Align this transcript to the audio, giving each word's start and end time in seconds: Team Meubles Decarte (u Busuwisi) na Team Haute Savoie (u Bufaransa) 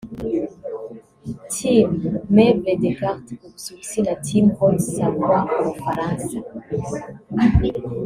Team 1.51 1.87
Meubles 2.35 2.79
Decarte 2.83 3.33
(u 3.45 3.47
Busuwisi) 3.53 3.99
na 4.07 4.13
Team 4.25 4.45
Haute 4.57 4.83
Savoie 4.93 5.39
(u 5.59 5.61
Bufaransa) 5.65 6.35